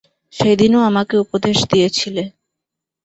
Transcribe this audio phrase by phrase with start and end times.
[0.33, 2.23] সেদিনও আমাকে উপদেশ দিয়েছিলে।